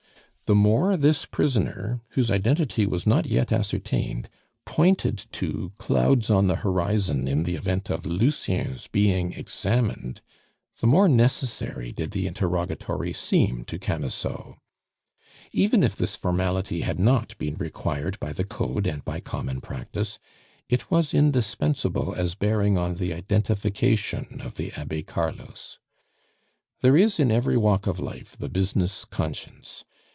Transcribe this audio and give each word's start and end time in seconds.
The 0.47 0.53
more 0.55 0.97
this 0.97 1.25
prisoner 1.25 2.01
whose 2.09 2.29
identity 2.29 2.85
was 2.85 3.07
not 3.07 3.25
yet 3.25 3.53
ascertained 3.53 4.27
pointed 4.65 5.25
to 5.31 5.71
clouds 5.77 6.29
on 6.29 6.47
the 6.47 6.57
horizon 6.57 7.25
in 7.25 7.43
the 7.43 7.55
event 7.55 7.89
of 7.89 8.05
Lucien's 8.05 8.87
being 8.89 9.31
examined, 9.31 10.19
the 10.81 10.87
more 10.87 11.07
necessary 11.07 11.93
did 11.93 12.11
the 12.11 12.27
interrogatory 12.27 13.13
seem 13.13 13.63
to 13.63 13.79
Camusot. 13.79 14.57
Even 15.53 15.83
if 15.83 15.95
this 15.95 16.17
formality 16.17 16.81
had 16.81 16.99
not 16.99 17.37
been 17.37 17.55
required 17.55 18.19
by 18.19 18.33
the 18.33 18.43
Code 18.43 18.85
and 18.85 19.05
by 19.05 19.21
common 19.21 19.61
practice, 19.61 20.19
it 20.67 20.91
was 20.91 21.13
indispensable 21.13 22.13
as 22.13 22.35
bearing 22.35 22.77
on 22.77 22.95
the 22.95 23.13
identification 23.13 24.41
of 24.41 24.55
the 24.57 24.73
Abbe 24.73 25.03
Carlos. 25.03 25.79
There 26.81 26.97
is 26.97 27.21
in 27.21 27.31
every 27.31 27.55
walk 27.55 27.87
of 27.87 28.01
life 28.01 28.35
the 28.37 28.49
business 28.49 29.05
conscience. 29.05 29.85